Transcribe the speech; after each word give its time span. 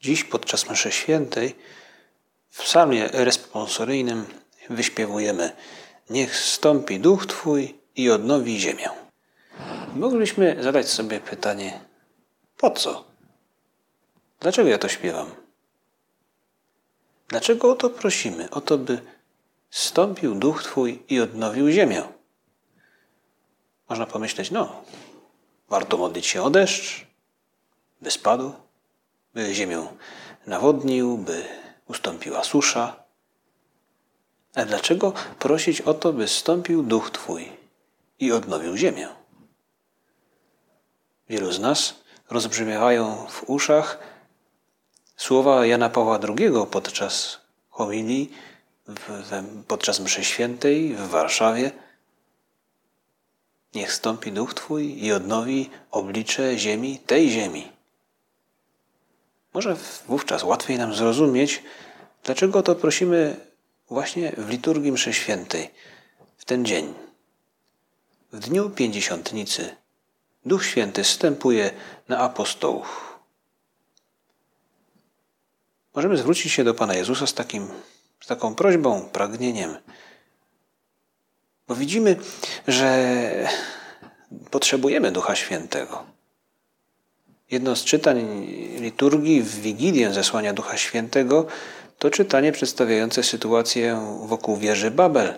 Dziś 0.00 0.24
podczas 0.24 0.70
mszy 0.70 0.92
świętej 0.92 1.56
w 2.50 2.62
psalmie 2.62 3.08
responsoryjnym 3.08 4.26
wyśpiewujemy 4.70 5.52
Niech 6.10 6.36
stąpi 6.36 7.00
duch 7.00 7.26
Twój 7.26 7.78
i 7.96 8.10
odnowi 8.10 8.60
ziemię. 8.60 8.88
Moglibyśmy 9.96 10.62
zadać 10.62 10.88
sobie 10.88 11.20
pytanie, 11.20 11.80
po 12.56 12.70
co? 12.70 13.04
Dlaczego 14.40 14.68
ja 14.68 14.78
to 14.78 14.88
śpiewam? 14.88 15.30
Dlaczego 17.28 17.72
o 17.72 17.74
to 17.74 17.90
prosimy? 17.90 18.50
O 18.50 18.60
to, 18.60 18.78
by 18.78 19.00
stąpił 19.70 20.34
duch 20.34 20.62
Twój 20.62 21.02
i 21.08 21.20
odnowił 21.20 21.70
ziemię. 21.70 22.02
Można 23.88 24.06
pomyśleć, 24.06 24.50
no, 24.50 24.82
warto 25.68 25.96
modlić 25.96 26.26
się 26.26 26.42
o 26.42 26.50
deszcz, 26.50 27.06
by 28.00 28.10
spadł, 28.10 28.52
by 29.34 29.54
ziemię 29.54 29.86
nawodnił, 30.46 31.18
by 31.18 31.44
ustąpiła 31.86 32.44
susza. 32.44 33.04
A 34.54 34.64
dlaczego 34.64 35.12
prosić 35.38 35.80
o 35.80 35.94
to, 35.94 36.12
by 36.12 36.28
stąpił 36.28 36.82
duch 36.82 37.10
Twój 37.10 37.52
i 38.18 38.32
odnowił 38.32 38.76
ziemię? 38.76 39.08
Wielu 41.28 41.52
z 41.52 41.60
nas 41.60 41.94
rozbrzmiewają 42.30 43.26
w 43.30 43.50
uszach 43.50 43.98
słowa 45.16 45.66
Jana 45.66 45.90
Pawła 45.90 46.18
II 46.28 46.50
podczas 46.70 47.38
homilii, 47.70 48.32
podczas 49.68 50.00
mszy 50.00 50.24
świętej 50.24 50.94
w 50.94 51.08
Warszawie. 51.08 51.70
Niech 53.74 53.92
stąpi 53.92 54.32
duch 54.32 54.54
Twój 54.54 55.04
i 55.04 55.12
odnowi 55.12 55.70
oblicze 55.90 56.58
ziemi, 56.58 56.98
tej 56.98 57.30
ziemi. 57.30 57.79
Może 59.54 59.76
wówczas 60.06 60.42
łatwiej 60.42 60.78
nam 60.78 60.94
zrozumieć, 60.94 61.62
dlaczego 62.24 62.62
to 62.62 62.74
prosimy 62.74 63.36
właśnie 63.88 64.32
w 64.36 64.48
liturgii 64.48 64.92
mszy 64.92 65.12
świętej, 65.12 65.70
w 66.36 66.44
ten 66.44 66.64
dzień. 66.64 66.94
W 68.32 68.38
dniu 68.38 68.70
pięćdziesiątnicy 68.70 69.76
Duch 70.46 70.64
Święty 70.64 71.04
wstępuje 71.04 71.70
na 72.08 72.18
apostołów. 72.18 73.18
Możemy 75.94 76.16
zwrócić 76.16 76.52
się 76.52 76.64
do 76.64 76.74
Pana 76.74 76.94
Jezusa 76.94 77.26
z, 77.26 77.34
takim, 77.34 77.68
z 78.20 78.26
taką 78.26 78.54
prośbą, 78.54 79.08
pragnieniem, 79.08 79.76
bo 81.68 81.76
widzimy, 81.76 82.16
że 82.68 83.08
potrzebujemy 84.50 85.12
Ducha 85.12 85.36
Świętego. 85.36 86.04
Jedno 87.50 87.76
z 87.76 87.84
czytań 87.84 88.46
liturgii 88.80 89.42
w 89.42 89.60
Wigilię 89.60 90.12
zesłania 90.12 90.52
Ducha 90.52 90.76
Świętego 90.76 91.46
to 91.98 92.10
czytanie 92.10 92.52
przedstawiające 92.52 93.22
sytuację 93.22 94.16
wokół 94.26 94.56
wieży 94.56 94.90
Babel. 94.90 95.34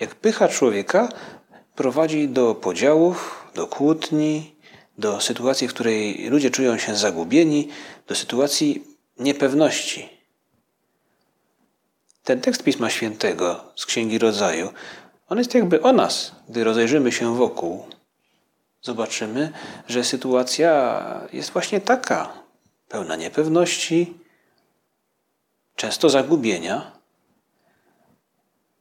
Jak 0.00 0.14
pycha 0.14 0.48
człowieka 0.48 1.08
prowadzi 1.76 2.28
do 2.28 2.54
podziałów, 2.54 3.46
do 3.54 3.66
kłótni, 3.66 4.54
do 4.98 5.20
sytuacji, 5.20 5.68
w 5.68 5.74
której 5.74 6.28
ludzie 6.30 6.50
czują 6.50 6.78
się 6.78 6.96
zagubieni, 6.96 7.68
do 8.06 8.14
sytuacji 8.14 8.84
niepewności. 9.18 10.08
Ten 12.24 12.40
tekst 12.40 12.62
Pisma 12.62 12.90
Świętego 12.90 13.64
z 13.76 13.86
Księgi 13.86 14.18
Rodzaju, 14.18 14.68
on 15.28 15.38
jest 15.38 15.54
jakby 15.54 15.82
o 15.82 15.92
nas, 15.92 16.32
gdy 16.48 16.64
rozejrzymy 16.64 17.12
się 17.12 17.36
wokół. 17.36 17.84
Zobaczymy, 18.82 19.52
że 19.88 20.04
sytuacja 20.04 21.02
jest 21.32 21.50
właśnie 21.50 21.80
taka, 21.80 22.32
pełna 22.88 23.16
niepewności, 23.16 24.14
często 25.76 26.10
zagubienia, 26.10 27.00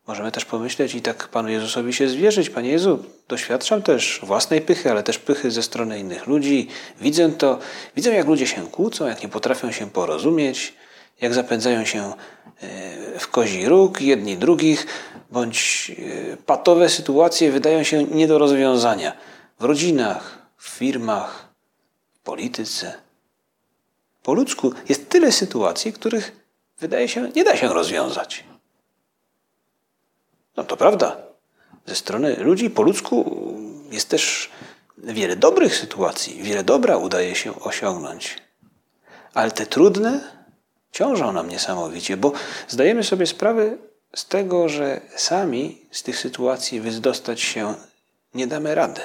Możemy 0.10 0.32
też 0.32 0.46
pomyśleć 0.46 0.96
i 0.96 1.02
tak 1.02 1.28
Panu 1.28 1.50
Jezusowi 1.50 1.94
się 1.94 2.10
zwierzyć. 2.10 2.50
Panie 2.50 2.70
Jezu, 2.70 3.04
doświadczam 3.28 3.82
też 3.82 4.20
własnej 4.24 4.62
pychy, 4.62 4.92
ale 4.92 5.04
też 5.04 5.20
pychy 5.20 5.52
ze 5.52 5.64
strony 5.64 6.00
innych 6.00 6.28
ludzi. 6.28 6.68
Widzę 7.02 7.30
to, 7.30 7.60
widzę 7.96 8.14
jak 8.14 8.28
ludzie 8.28 8.48
się 8.48 8.68
kłócą, 8.68 9.08
jak 9.08 9.24
nie 9.24 9.30
potrafią 9.30 9.72
się 9.72 9.90
porozumieć, 9.90 10.74
jak 11.22 11.34
zapędzają 11.34 11.86
się 11.86 12.14
e, 12.62 13.20
w 13.20 13.28
kozi 13.28 13.66
róg 13.66 14.02
jedni 14.02 14.38
drugich, 14.38 14.88
bądź 15.32 15.92
e, 16.34 16.38
patowe 16.38 16.90
sytuacje 16.90 17.52
wydają 17.52 17.84
się 17.84 18.04
nie 18.04 18.28
do 18.28 18.38
rozwiązania 18.38 19.14
w 19.60 19.64
rodzinach, 19.64 20.38
w 20.58 20.70
firmach, 20.70 21.50
w 22.14 22.20
polityce. 22.20 22.94
Po 24.24 24.34
ludzku 24.34 24.74
jest 24.90 25.10
tyle 25.10 25.32
sytuacji, 25.32 25.94
których 25.94 26.32
wydaje 26.80 27.08
się 27.08 27.32
nie 27.36 27.44
da 27.44 27.58
się 27.58 27.68
rozwiązać. 27.68 28.44
No 30.58 30.64
to 30.64 30.78
prawda. 30.78 31.18
Ze 31.86 31.96
strony 31.96 32.36
ludzi 32.36 32.70
po 32.70 32.82
ludzku 32.82 33.40
jest 33.92 34.10
też 34.10 34.50
wiele 34.98 35.36
dobrych 35.36 35.76
sytuacji, 35.76 36.44
wiele 36.44 36.64
dobra 36.64 36.98
udaje 36.98 37.36
się 37.36 37.60
osiągnąć. 37.60 38.38
Ale 39.34 39.52
te 39.52 39.66
trudne 39.66 40.40
ciążą 40.92 41.32
nam 41.32 41.50
niesamowicie, 41.50 42.18
bo 42.18 42.32
zdajemy 42.68 43.04
sobie 43.04 43.26
sprawę 43.26 43.78
z 44.16 44.26
tego, 44.26 44.70
że 44.70 45.02
sami 45.16 45.82
z 45.92 46.04
tych 46.04 46.20
sytuacji 46.20 46.82
wyzdostać 46.82 47.42
się 47.42 47.76
nie 48.34 48.48
damy 48.48 48.76
rady. 48.76 49.02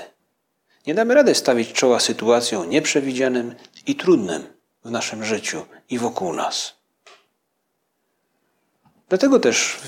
Nie 0.86 0.94
damy 0.94 1.14
rady 1.14 1.34
stawić 1.34 1.72
czoła 1.72 2.00
sytuacjom 2.00 2.70
nieprzewidzianym 2.70 3.54
i 3.86 3.96
trudnym 3.96 4.44
w 4.84 4.90
naszym 4.90 5.24
życiu 5.24 5.66
i 5.90 5.98
wokół 5.98 6.32
nas. 6.32 6.74
Dlatego 9.08 9.40
też, 9.40 9.78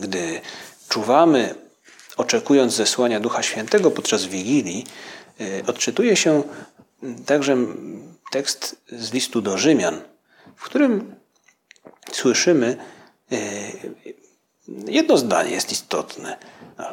gdy 0.00 0.40
czuwamy, 0.88 1.54
oczekując 2.16 2.74
zesłania 2.74 3.20
Ducha 3.20 3.42
Świętego 3.42 3.90
podczas 3.90 4.24
Wigilii, 4.24 4.86
y, 5.40 5.62
odczytuje 5.66 6.16
się 6.16 6.42
także 7.26 7.56
tekst 8.30 8.76
z 8.88 9.12
listu 9.12 9.40
do 9.40 9.58
Rzymian, 9.58 10.00
w 10.56 10.64
którym 10.64 11.14
słyszymy 12.12 12.76
y, 13.32 13.36
jedno 14.86 15.16
zdanie 15.16 15.50
jest 15.50 15.72
istotne. 15.72 16.36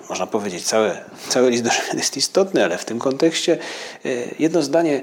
Można 0.10 0.28
powiedzieć, 0.28 0.64
cały, 0.64 0.92
cały 1.30 1.50
list 1.50 1.64
do 1.64 1.72
Rzymian 1.72 1.98
jest 1.98 2.18
istotny, 2.18 2.64
ale 2.64 2.78
w 2.78 2.86
tym 2.86 3.00
kontekście 3.00 3.58
y, 4.06 4.36
jedno 4.40 4.62
zdanie 4.62 5.02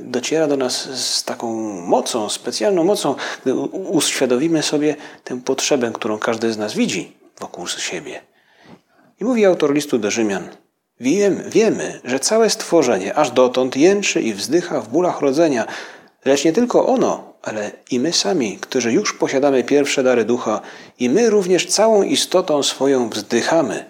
dociera 0.00 0.46
do 0.46 0.56
nas 0.56 0.88
z 0.90 1.24
taką 1.24 1.52
mocą, 1.80 2.28
specjalną 2.28 2.84
mocą, 2.84 3.14
gdy 3.42 3.54
uświadomimy 3.54 4.62
sobie 4.62 4.96
tę 5.24 5.40
potrzebę, 5.40 5.90
którą 5.94 6.18
każdy 6.18 6.52
z 6.52 6.58
nas 6.58 6.74
widzi 6.74 7.12
wokół 7.40 7.66
siebie. 7.68 8.20
I 9.20 9.24
mówi 9.24 9.44
autor 9.44 9.74
listu 9.74 9.98
do 9.98 10.10
Rzymian: 10.10 10.48
Wiem, 11.00 11.42
Wiemy, 11.46 12.00
że 12.04 12.20
całe 12.20 12.50
stworzenie 12.50 13.14
aż 13.14 13.30
dotąd 13.30 13.76
jęczy 13.76 14.22
i 14.22 14.34
wzdycha 14.34 14.80
w 14.80 14.88
bólach 14.88 15.20
rodzenia, 15.20 15.66
lecz 16.24 16.44
nie 16.44 16.52
tylko 16.52 16.86
ono, 16.86 17.32
ale 17.42 17.70
i 17.90 18.00
my 18.00 18.12
sami, 18.12 18.58
którzy 18.58 18.92
już 18.92 19.12
posiadamy 19.12 19.64
pierwsze 19.64 20.02
dary 20.02 20.24
ducha, 20.24 20.60
i 20.98 21.10
my 21.10 21.30
również 21.30 21.66
całą 21.66 22.02
istotą 22.02 22.62
swoją 22.62 23.10
wzdychamy. 23.10 23.84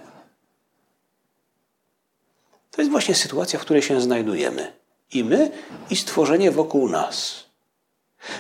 To 2.70 2.80
jest 2.80 2.90
właśnie 2.90 3.14
sytuacja, 3.14 3.58
w 3.58 3.62
której 3.62 3.82
się 3.82 4.00
znajdujemy. 4.00 4.72
I 5.12 5.24
my, 5.24 5.50
i 5.90 5.96
stworzenie 5.96 6.50
wokół 6.50 6.88
nas. 6.88 7.44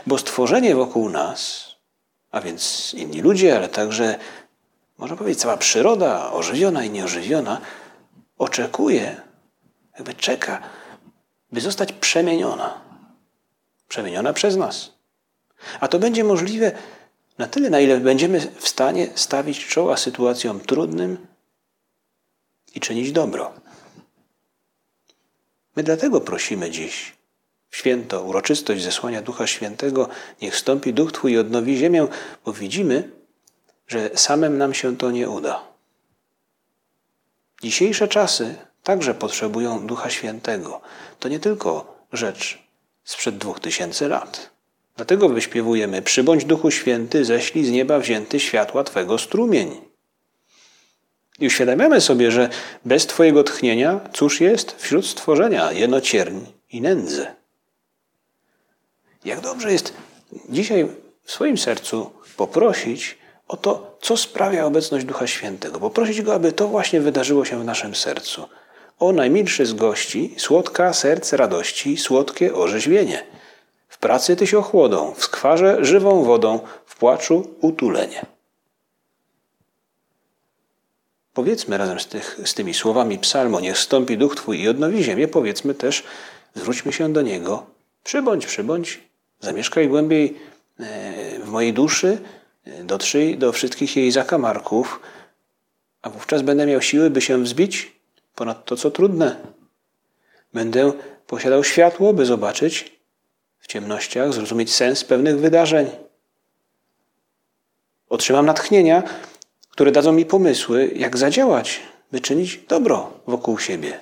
Bo 0.06 0.18
stworzenie 0.18 0.74
wokół 0.74 1.08
nas, 1.08 1.66
a 2.30 2.40
więc 2.40 2.94
inni 2.94 3.20
ludzie, 3.20 3.56
ale 3.56 3.68
także 3.68 4.18
można 4.98 5.16
powiedzieć, 5.16 5.40
cała 5.40 5.56
przyroda, 5.56 6.32
ożywiona 6.32 6.84
i 6.84 6.90
nieożywiona, 6.90 7.60
oczekuje, 8.38 9.20
jakby 9.94 10.14
czeka, 10.14 10.62
by 11.52 11.60
zostać 11.60 11.92
przemieniona. 11.92 12.91
Przemieniona 13.92 14.32
przez 14.32 14.56
nas. 14.56 14.90
A 15.80 15.88
to 15.88 15.98
będzie 15.98 16.24
możliwe 16.24 16.72
na 17.38 17.46
tyle, 17.46 17.70
na 17.70 17.80
ile 17.80 18.00
będziemy 18.00 18.40
w 18.40 18.68
stanie 18.68 19.08
stawić 19.14 19.66
czoła 19.66 19.96
sytuacjom 19.96 20.60
trudnym 20.60 21.26
i 22.74 22.80
czynić 22.80 23.12
dobro. 23.12 23.52
My 25.76 25.82
dlatego 25.82 26.20
prosimy 26.20 26.70
dziś 26.70 27.16
w 27.70 27.76
święto, 27.76 28.22
uroczystość 28.22 28.82
zesłania 28.82 29.22
Ducha 29.22 29.46
Świętego, 29.46 30.08
niech 30.42 30.56
stąpi 30.56 30.94
Duch 30.94 31.12
Twój 31.12 31.32
i 31.32 31.38
odnowi 31.38 31.76
ziemię, 31.76 32.06
bo 32.44 32.52
widzimy, 32.52 33.10
że 33.88 34.10
samym 34.14 34.58
nam 34.58 34.74
się 34.74 34.96
to 34.96 35.10
nie 35.10 35.30
uda. 35.30 35.62
Dzisiejsze 37.62 38.08
czasy 38.08 38.54
także 38.82 39.14
potrzebują 39.14 39.86
Ducha 39.86 40.10
Świętego. 40.10 40.80
To 41.18 41.28
nie 41.28 41.40
tylko 41.40 41.96
rzecz 42.12 42.71
sprzed 43.04 43.38
dwóch 43.38 43.60
tysięcy 43.60 44.08
lat. 44.08 44.50
Dlatego 44.96 45.28
wyśpiewujemy: 45.28 46.02
Przybądź 46.02 46.44
Duchu 46.44 46.70
Święty, 46.70 47.24
ześlij 47.24 47.64
z 47.64 47.70
nieba 47.70 47.98
wzięty 47.98 48.40
światła 48.40 48.84
Twego 48.84 49.18
strumień. 49.18 49.80
I 51.38 51.46
uświadamiamy 51.46 52.00
sobie, 52.00 52.30
że 52.30 52.48
bez 52.84 53.06
Twojego 53.06 53.44
tchnienia 53.44 54.00
cóż 54.12 54.40
jest 54.40 54.82
wśród 54.82 55.06
stworzenia 55.06 55.72
jeno 55.72 56.00
cierń 56.00 56.38
i 56.70 56.80
nędzę. 56.80 57.34
Jak 59.24 59.40
dobrze 59.40 59.72
jest 59.72 59.92
dzisiaj 60.48 60.88
w 61.24 61.32
swoim 61.32 61.58
sercu 61.58 62.10
poprosić 62.36 63.18
o 63.48 63.56
to, 63.56 63.98
co 64.00 64.16
sprawia 64.16 64.66
obecność 64.66 65.04
Ducha 65.04 65.26
Świętego. 65.26 65.80
Poprosić 65.80 66.22
Go, 66.22 66.34
aby 66.34 66.52
to 66.52 66.68
właśnie 66.68 67.00
wydarzyło 67.00 67.44
się 67.44 67.60
w 67.60 67.64
naszym 67.64 67.94
sercu. 67.94 68.48
O 69.02 69.12
najmilszy 69.12 69.66
z 69.66 69.72
gości, 69.72 70.34
słodka 70.38 70.92
serce 70.92 71.36
radości, 71.36 71.96
słodkie 71.96 72.54
orzeźwienie. 72.54 73.24
W 73.88 73.98
pracy 73.98 74.36
tyś 74.36 74.54
ochłodą, 74.54 75.14
w 75.16 75.24
skwarze 75.24 75.84
żywą 75.84 76.24
wodą, 76.24 76.60
w 76.86 76.96
płaczu 76.96 77.54
utulenie. 77.60 78.26
Powiedzmy 81.34 81.78
razem 81.78 82.00
z, 82.00 82.06
tych, 82.06 82.40
z 82.44 82.54
tymi 82.54 82.74
słowami 82.74 83.18
psalmu, 83.18 83.60
niech 83.60 83.78
stąpi 83.78 84.18
duch 84.18 84.36
Twój 84.36 84.60
i 84.60 84.68
odnowi 84.68 85.04
ziemię, 85.04 85.28
powiedzmy 85.28 85.74
też, 85.74 86.04
zwróćmy 86.54 86.92
się 86.92 87.12
do 87.12 87.22
Niego, 87.22 87.66
przybądź, 88.04 88.46
przybądź, 88.46 89.00
zamieszkaj 89.40 89.88
głębiej 89.88 90.36
e, 90.80 91.38
w 91.40 91.48
mojej 91.48 91.72
duszy, 91.72 92.18
e, 92.64 92.84
dotrzyj 92.84 93.38
do 93.38 93.52
wszystkich 93.52 93.96
jej 93.96 94.12
zakamarków, 94.12 95.00
a 96.02 96.10
wówczas 96.10 96.42
będę 96.42 96.66
miał 96.66 96.82
siły, 96.82 97.10
by 97.10 97.20
się 97.20 97.42
wzbić 97.42 98.01
ponad 98.34 98.64
to, 98.64 98.76
co 98.76 98.90
trudne. 98.90 99.36
Będę 100.52 100.92
posiadał 101.26 101.64
światło, 101.64 102.12
by 102.12 102.26
zobaczyć 102.26 103.00
w 103.58 103.66
ciemnościach, 103.66 104.32
zrozumieć 104.32 104.74
sens 104.74 105.04
pewnych 105.04 105.38
wydarzeń. 105.38 105.90
Otrzymam 108.08 108.46
natchnienia, 108.46 109.02
które 109.70 109.92
dadzą 109.92 110.12
mi 110.12 110.26
pomysły, 110.26 110.90
jak 110.96 111.18
zadziałać, 111.18 111.80
by 112.12 112.20
czynić 112.20 112.56
dobro 112.56 113.20
wokół 113.26 113.58
siebie. 113.58 114.00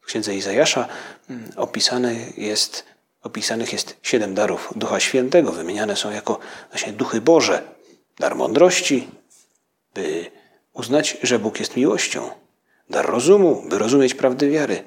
W 0.00 0.06
księdze 0.06 0.34
Izajasza 0.34 0.88
mm, 1.30 1.50
opisany 1.56 2.32
jest, 2.36 2.84
opisanych 3.22 3.72
jest 3.72 3.96
siedem 4.02 4.34
darów 4.34 4.72
Ducha 4.76 5.00
Świętego. 5.00 5.52
Wymieniane 5.52 5.96
są 5.96 6.10
jako 6.10 6.38
właśnie 6.70 6.92
duchy 6.92 7.20
Boże. 7.20 7.62
Dar 8.18 8.36
mądrości, 8.36 9.08
by 9.94 10.30
uznać, 10.76 11.16
że 11.22 11.38
Bóg 11.38 11.60
jest 11.60 11.76
miłością. 11.76 12.30
Dar 12.90 13.06
rozumu, 13.06 13.62
by 13.68 13.78
rozumieć 13.78 14.14
prawdy 14.14 14.50
wiary. 14.50 14.84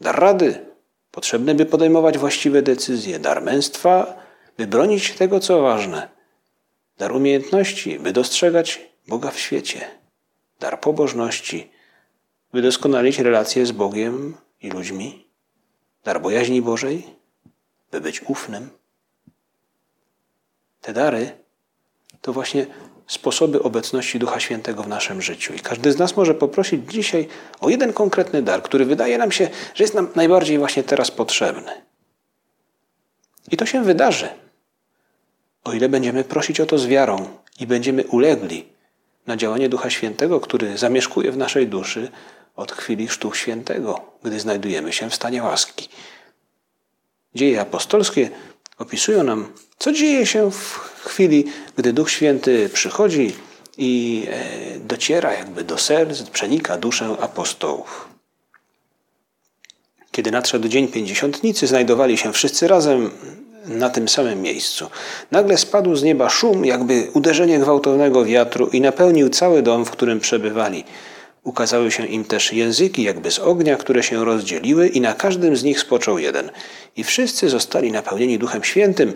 Dar 0.00 0.20
rady, 0.20 0.66
potrzebny, 1.10 1.54
by 1.54 1.66
podejmować 1.66 2.18
właściwe 2.18 2.62
decyzje. 2.62 3.18
Dar 3.18 3.42
męstwa, 3.42 4.16
by 4.58 4.66
bronić 4.66 5.12
tego, 5.12 5.40
co 5.40 5.62
ważne. 5.62 6.08
Dar 6.98 7.12
umiejętności, 7.12 7.98
by 7.98 8.12
dostrzegać 8.12 8.80
Boga 9.08 9.30
w 9.30 9.38
świecie. 9.38 9.80
Dar 10.60 10.80
pobożności, 10.80 11.70
by 12.52 12.62
doskonalić 12.62 13.18
relacje 13.18 13.66
z 13.66 13.72
Bogiem 13.72 14.36
i 14.62 14.70
ludźmi. 14.70 15.26
Dar 16.04 16.20
bojaźni 16.20 16.62
Bożej, 16.62 17.06
by 17.90 18.00
być 18.00 18.22
ufnym. 18.22 18.70
Te 20.80 20.92
dary 20.92 21.32
to 22.20 22.32
właśnie 22.32 22.66
sposoby 23.10 23.62
obecności 23.62 24.18
Ducha 24.18 24.40
Świętego 24.40 24.82
w 24.82 24.88
naszym 24.88 25.22
życiu. 25.22 25.54
I 25.54 25.58
każdy 25.58 25.92
z 25.92 25.98
nas 25.98 26.16
może 26.16 26.34
poprosić 26.34 26.92
dzisiaj 26.92 27.28
o 27.60 27.68
jeden 27.68 27.92
konkretny 27.92 28.42
dar, 28.42 28.62
który 28.62 28.84
wydaje 28.84 29.18
nam 29.18 29.32
się, 29.32 29.50
że 29.74 29.84
jest 29.84 29.94
nam 29.94 30.08
najbardziej 30.14 30.58
właśnie 30.58 30.82
teraz 30.82 31.10
potrzebny. 31.10 31.72
I 33.50 33.56
to 33.56 33.66
się 33.66 33.84
wydarzy, 33.84 34.28
o 35.64 35.72
ile 35.72 35.88
będziemy 35.88 36.24
prosić 36.24 36.60
o 36.60 36.66
to 36.66 36.78
z 36.78 36.86
wiarą 36.86 37.28
i 37.60 37.66
będziemy 37.66 38.04
ulegli 38.04 38.68
na 39.26 39.36
działanie 39.36 39.68
Ducha 39.68 39.90
Świętego, 39.90 40.40
który 40.40 40.78
zamieszkuje 40.78 41.32
w 41.32 41.36
naszej 41.36 41.66
duszy 41.66 42.08
od 42.56 42.72
chwili 42.72 43.06
Chrztu 43.06 43.34
Świętego, 43.34 44.00
gdy 44.22 44.40
znajdujemy 44.40 44.92
się 44.92 45.10
w 45.10 45.14
stanie 45.14 45.42
łaski. 45.42 45.88
Dzieje 47.34 47.60
apostolskie 47.60 48.30
opisują 48.80 49.22
nam, 49.22 49.46
co 49.78 49.92
dzieje 49.92 50.26
się 50.26 50.50
w 50.50 50.78
chwili, 51.04 51.44
gdy 51.76 51.92
Duch 51.92 52.10
Święty 52.10 52.68
przychodzi 52.68 53.32
i 53.78 54.24
e, 54.30 54.78
dociera 54.78 55.32
jakby 55.32 55.64
do 55.64 55.78
serc, 55.78 56.22
przenika 56.22 56.76
duszę 56.76 57.16
apostołów. 57.20 58.08
Kiedy 60.10 60.30
nadszedł 60.30 60.68
dzień 60.68 60.88
pięćdziesiątnicy, 60.88 61.66
znajdowali 61.66 62.18
się 62.18 62.32
wszyscy 62.32 62.68
razem 62.68 63.10
na 63.66 63.90
tym 63.90 64.08
samym 64.08 64.42
miejscu. 64.42 64.90
Nagle 65.30 65.58
spadł 65.58 65.96
z 65.96 66.02
nieba 66.02 66.30
szum, 66.30 66.64
jakby 66.64 67.10
uderzenie 67.14 67.58
gwałtownego 67.58 68.24
wiatru 68.24 68.66
i 68.66 68.80
napełnił 68.80 69.28
cały 69.28 69.62
dom, 69.62 69.84
w 69.84 69.90
którym 69.90 70.20
przebywali. 70.20 70.84
Ukazały 71.44 71.90
się 71.90 72.06
im 72.06 72.24
też 72.24 72.52
języki, 72.52 73.02
jakby 73.02 73.30
z 73.30 73.38
ognia, 73.38 73.76
które 73.76 74.02
się 74.02 74.24
rozdzieliły, 74.24 74.88
i 74.88 75.00
na 75.00 75.14
każdym 75.14 75.56
z 75.56 75.64
nich 75.64 75.80
spoczął 75.80 76.18
jeden. 76.18 76.50
I 76.96 77.04
wszyscy 77.04 77.48
zostali 77.48 77.92
napełnieni 77.92 78.38
Duchem 78.38 78.64
Świętym 78.64 79.14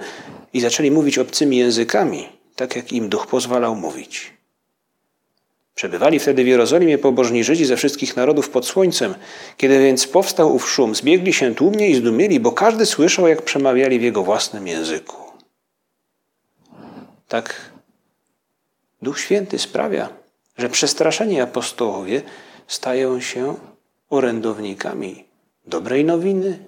i 0.52 0.60
zaczęli 0.60 0.90
mówić 0.90 1.18
obcymi 1.18 1.56
językami, 1.56 2.28
tak 2.56 2.76
jak 2.76 2.92
im 2.92 3.08
Duch 3.08 3.26
pozwalał 3.26 3.76
mówić. 3.76 4.34
Przebywali 5.74 6.18
wtedy 6.18 6.44
w 6.44 6.46
Jerozolimie 6.46 6.98
pobożni 6.98 7.44
Żydzi 7.44 7.64
ze 7.64 7.76
wszystkich 7.76 8.16
narodów 8.16 8.50
pod 8.50 8.66
słońcem. 8.66 9.14
Kiedy 9.56 9.78
więc 9.78 10.06
powstał 10.06 10.54
ów 10.54 10.70
szum, 10.70 10.94
zbiegli 10.94 11.32
się 11.32 11.54
tłumnie 11.54 11.90
i 11.90 11.94
zdumieli, 11.94 12.40
bo 12.40 12.52
każdy 12.52 12.86
słyszał, 12.86 13.28
jak 13.28 13.42
przemawiali 13.42 13.98
w 13.98 14.02
jego 14.02 14.22
własnym 14.22 14.66
języku. 14.66 15.16
Tak 17.28 17.70
Duch 19.02 19.20
Święty 19.20 19.58
sprawia, 19.58 20.08
że 20.56 20.68
przestraszeni 20.68 21.40
apostołowie 21.40 22.22
stają 22.66 23.20
się 23.20 23.54
orędownikami 24.10 25.24
dobrej 25.66 26.04
nowiny. 26.04 26.58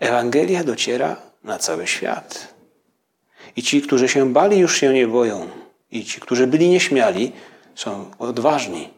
Ewangelia 0.00 0.64
dociera 0.64 1.16
na 1.44 1.58
cały 1.58 1.86
świat. 1.86 2.54
I 3.56 3.62
ci, 3.62 3.82
którzy 3.82 4.08
się 4.08 4.32
bali, 4.32 4.58
już 4.58 4.76
się 4.76 4.92
nie 4.92 5.06
boją. 5.08 5.48
I 5.90 6.04
ci, 6.04 6.20
którzy 6.20 6.46
byli 6.46 6.68
nieśmiali, 6.68 7.32
są 7.74 8.10
odważni. 8.18 8.88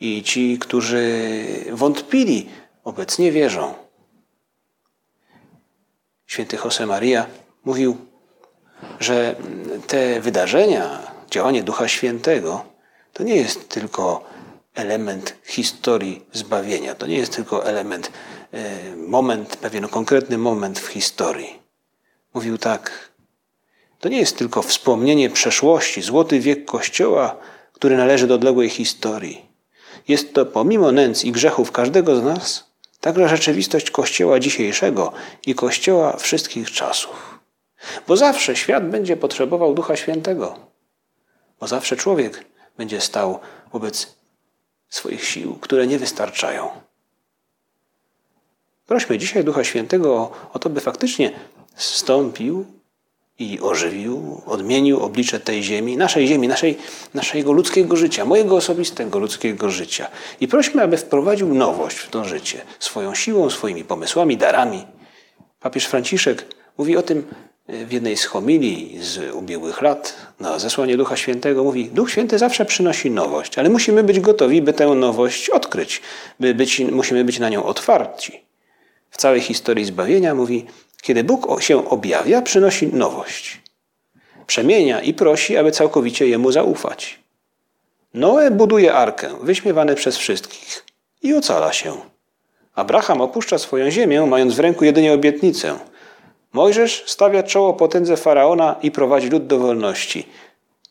I 0.00 0.22
ci, 0.22 0.58
którzy 0.58 1.24
wątpili, 1.72 2.48
obecnie 2.84 3.32
wierzą. 3.32 3.74
Święty 6.26 6.58
Josemaria 6.64 7.26
mówił, 7.64 7.96
że 9.00 9.36
te 9.86 10.20
wydarzenia, 10.20 11.12
działanie 11.30 11.62
Ducha 11.62 11.88
Świętego, 11.88 12.64
to 13.18 13.24
nie 13.24 13.36
jest 13.36 13.68
tylko 13.68 14.24
element 14.74 15.34
historii 15.44 16.26
zbawienia, 16.32 16.94
to 16.94 17.06
nie 17.06 17.16
jest 17.16 17.36
tylko 17.36 17.66
element, 17.66 18.10
e, 18.52 18.96
moment, 18.96 19.56
pewien 19.56 19.88
konkretny 19.88 20.38
moment 20.38 20.78
w 20.78 20.86
historii. 20.86 21.62
Mówił 22.34 22.58
tak, 22.58 23.10
to 24.00 24.08
nie 24.08 24.18
jest 24.18 24.38
tylko 24.38 24.62
wspomnienie 24.62 25.30
przeszłości, 25.30 26.02
złoty 26.02 26.40
wiek 26.40 26.64
Kościoła, 26.64 27.36
który 27.72 27.96
należy 27.96 28.26
do 28.26 28.34
odległej 28.34 28.70
historii. 28.70 29.46
Jest 30.08 30.34
to 30.34 30.46
pomimo 30.46 30.92
nędz 30.92 31.24
i 31.24 31.32
grzechów 31.32 31.72
każdego 31.72 32.16
z 32.16 32.22
nas, 32.22 32.64
także 33.00 33.28
rzeczywistość 33.28 33.90
Kościoła 33.90 34.40
dzisiejszego 34.40 35.12
i 35.46 35.54
Kościoła 35.54 36.16
wszystkich 36.16 36.70
czasów. 36.70 37.38
Bo 38.08 38.16
zawsze 38.16 38.56
świat 38.56 38.90
będzie 38.90 39.16
potrzebował 39.16 39.74
Ducha 39.74 39.96
Świętego. 39.96 40.58
Bo 41.60 41.66
zawsze 41.66 41.96
człowiek 41.96 42.44
będzie 42.78 43.00
stał 43.00 43.38
wobec 43.72 44.16
swoich 44.88 45.24
sił, 45.24 45.54
które 45.54 45.86
nie 45.86 45.98
wystarczają. 45.98 46.68
Prośmy 48.86 49.18
dzisiaj 49.18 49.44
Ducha 49.44 49.64
Świętego 49.64 50.30
o 50.52 50.58
to, 50.58 50.70
by 50.70 50.80
faktycznie 50.80 51.32
wstąpił 51.74 52.66
i 53.38 53.60
ożywił, 53.60 54.42
odmienił 54.46 55.00
oblicze 55.00 55.40
tej 55.40 55.62
ziemi, 55.62 55.96
naszej 55.96 56.26
ziemi, 56.26 56.48
naszej, 56.48 56.78
naszego 57.14 57.52
ludzkiego 57.52 57.96
życia, 57.96 58.24
mojego 58.24 58.56
osobistego 58.56 59.18
ludzkiego 59.18 59.70
życia. 59.70 60.08
I 60.40 60.48
prośmy, 60.48 60.82
aby 60.82 60.96
wprowadził 60.96 61.54
nowość 61.54 61.96
w 61.96 62.10
to 62.10 62.24
życie, 62.24 62.60
swoją 62.78 63.14
siłą, 63.14 63.50
swoimi 63.50 63.84
pomysłami, 63.84 64.36
darami. 64.36 64.86
Papież 65.60 65.86
Franciszek 65.86 66.46
mówi 66.78 66.96
o 66.96 67.02
tym 67.02 67.26
w 67.68 67.92
jednej 67.92 68.16
z 68.16 68.24
homilii 68.24 68.98
z 69.02 69.34
ubiegłych 69.34 69.82
lat 69.82 70.16
na 70.40 70.58
zesłanie 70.58 70.96
Ducha 70.96 71.16
Świętego 71.16 71.64
mówi: 71.64 71.84
Duch 71.84 72.10
Święty 72.10 72.38
zawsze 72.38 72.64
przynosi 72.64 73.10
nowość, 73.10 73.58
ale 73.58 73.68
musimy 73.70 74.02
być 74.02 74.20
gotowi, 74.20 74.62
by 74.62 74.72
tę 74.72 74.86
nowość 74.86 75.50
odkryć. 75.50 76.02
By 76.40 76.54
być, 76.54 76.80
musimy 76.80 77.24
być 77.24 77.38
na 77.38 77.48
nią 77.48 77.64
otwarci. 77.64 78.40
W 79.10 79.16
całej 79.16 79.40
historii 79.40 79.84
zbawienia 79.84 80.34
mówi: 80.34 80.66
Kiedy 81.02 81.24
Bóg 81.24 81.62
się 81.62 81.88
objawia, 81.90 82.42
przynosi 82.42 82.86
nowość. 82.86 83.60
Przemienia 84.46 85.00
i 85.00 85.14
prosi, 85.14 85.56
aby 85.56 85.72
całkowicie 85.72 86.28
Jemu 86.28 86.52
zaufać. 86.52 87.18
Noe 88.14 88.50
buduje 88.50 88.94
arkę, 88.94 89.28
wyśmiewany 89.42 89.94
przez 89.94 90.16
wszystkich, 90.16 90.84
i 91.22 91.34
ocala 91.34 91.72
się. 91.72 91.96
Abraham 92.74 93.20
opuszcza 93.20 93.58
swoją 93.58 93.90
ziemię, 93.90 94.26
mając 94.26 94.54
w 94.54 94.58
ręku 94.60 94.84
jedynie 94.84 95.12
obietnicę– 95.12 95.78
Mojżesz 96.52 97.04
stawia 97.06 97.42
czoło 97.42 97.74
potędze 97.74 98.16
faraona 98.16 98.76
i 98.82 98.90
prowadzi 98.90 99.28
lud 99.28 99.46
do 99.46 99.58
wolności. 99.58 100.28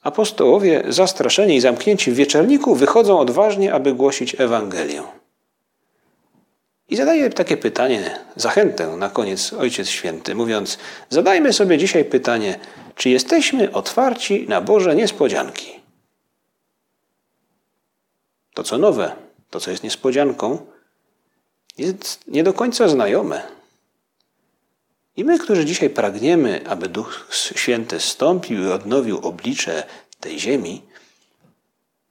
Apostołowie, 0.02 0.84
zastraszeni 0.88 1.56
i 1.56 1.62
zamknięci 1.62 2.12
w 2.12 2.16
wieczerniku, 2.16 2.76
wychodzą 2.76 3.20
odważnie, 3.20 3.74
aby 3.74 3.94
głosić 3.94 4.36
Ewangelię. 4.40 5.04
I 6.90 6.96
zadaje 6.96 7.30
takie 7.30 7.58
pytanie, 7.58 8.20
zachętę 8.36 8.88
na 8.88 9.10
koniec 9.10 9.54
Ojciec 9.54 9.90
Święty, 9.90 10.36
mówiąc: 10.36 10.78
Zadajmy 11.10 11.54
sobie 11.54 11.78
dzisiaj 11.78 12.06
pytanie, 12.06 12.60
czy 12.96 13.10
jesteśmy 13.10 13.72
otwarci 13.72 14.46
na 14.50 14.62
Boże 14.62 14.96
niespodzianki? 14.96 15.80
To, 18.54 18.64
co 18.64 18.78
nowe, 18.78 19.12
to, 19.50 19.60
co 19.60 19.72
jest 19.72 19.84
niespodzianką, 19.84 20.58
jest 21.78 22.28
nie 22.28 22.44
do 22.44 22.54
końca 22.54 22.88
znajome. 22.88 23.57
I 25.18 25.24
my, 25.24 25.40
którzy 25.40 25.66
dzisiaj 25.66 25.90
pragniemy, 25.90 26.62
aby 26.68 26.90
Duch 26.90 27.28
Święty 27.56 28.00
stąpił 28.00 28.64
i 28.64 28.72
odnowił 28.72 29.18
oblicze 29.18 29.84
tej 30.20 30.40
ziemi, 30.40 30.82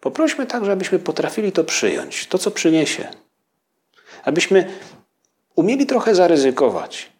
poprośmy 0.00 0.46
także, 0.46 0.72
abyśmy 0.72 0.98
potrafili 0.98 1.52
to 1.52 1.64
przyjąć, 1.64 2.26
to, 2.26 2.38
co 2.38 2.50
przyniesie. 2.50 3.08
Abyśmy 4.24 4.78
umieli 5.54 5.86
trochę 5.86 6.14
zaryzykować. 6.14 7.12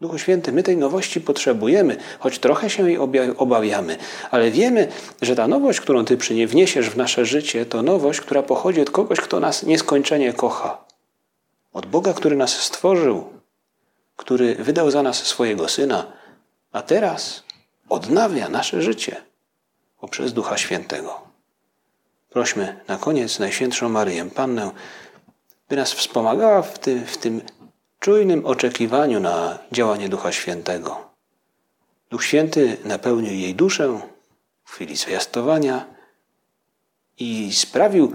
Duchu 0.00 0.18
Święty, 0.18 0.52
my 0.52 0.62
tej 0.62 0.76
nowości 0.76 1.20
potrzebujemy, 1.20 1.96
choć 2.18 2.38
trochę 2.38 2.70
się 2.70 2.90
jej 2.90 2.98
obawiamy, 3.36 3.96
ale 4.30 4.50
wiemy, 4.50 4.88
że 5.22 5.36
ta 5.36 5.48
nowość, 5.48 5.80
którą 5.80 6.04
Ty 6.04 6.16
wniesiesz 6.46 6.90
w 6.90 6.96
nasze 6.96 7.26
życie, 7.26 7.66
to 7.66 7.82
nowość, 7.82 8.20
która 8.20 8.42
pochodzi 8.42 8.80
od 8.80 8.90
kogoś, 8.90 9.20
kto 9.20 9.40
nas 9.40 9.62
nieskończenie 9.62 10.32
kocha. 10.32 10.84
Od 11.72 11.86
Boga, 11.86 12.12
który 12.12 12.36
nas 12.36 12.62
stworzył, 12.62 13.37
który 14.18 14.54
wydał 14.54 14.90
za 14.90 15.02
nas 15.02 15.16
swojego 15.16 15.68
Syna, 15.68 16.12
a 16.72 16.82
teraz 16.82 17.42
odnawia 17.88 18.48
nasze 18.48 18.82
życie 18.82 19.16
poprzez 20.00 20.32
Ducha 20.32 20.58
Świętego. 20.58 21.20
Prośmy 22.30 22.80
na 22.88 22.96
koniec 22.96 23.38
Najświętszą 23.38 23.88
Maryję 23.88 24.30
Pannę, 24.30 24.70
by 25.68 25.76
nas 25.76 25.92
wspomagała 25.92 26.62
w 26.62 26.78
tym, 26.78 27.06
w 27.06 27.16
tym 27.16 27.42
czujnym 28.00 28.46
oczekiwaniu 28.46 29.20
na 29.20 29.58
działanie 29.72 30.08
Ducha 30.08 30.32
Świętego. 30.32 31.10
Duch 32.10 32.24
Święty 32.24 32.76
napełnił 32.84 33.32
jej 33.32 33.54
duszę 33.54 34.00
w 34.64 34.72
chwili 34.72 34.96
zwiastowania 34.96 35.86
i 37.18 37.52
sprawił, 37.52 38.12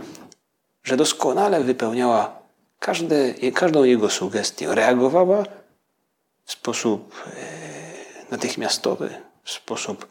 że 0.84 0.98
doskonale 0.98 1.64
wypełniała 1.64 2.40
każde, 2.80 3.34
każdą 3.54 3.84
jego 3.84 4.10
sugestię, 4.10 4.76
reagowała 4.76 5.63
w 6.46 6.52
sposób 6.52 7.16
e, 7.28 8.32
natychmiastowy, 8.32 9.22
w 9.44 9.52
sposób 9.52 10.08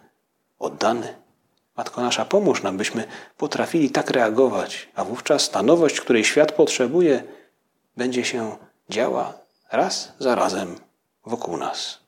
oddany. 0.58 1.14
Matko 1.76 2.00
nasza, 2.00 2.24
pomóż 2.24 2.62
nam, 2.62 2.76
byśmy 2.76 3.04
potrafili 3.36 3.90
tak 3.90 4.10
reagować, 4.10 4.88
a 4.94 5.04
wówczas 5.04 5.50
ta 5.50 5.62
nowość, 5.62 6.00
której 6.00 6.24
świat 6.24 6.52
potrzebuje, 6.52 7.24
będzie 7.96 8.24
się 8.24 8.56
działa 8.90 9.34
raz 9.72 10.12
za 10.18 10.34
razem 10.34 10.76
wokół 11.26 11.56
nas. 11.56 12.01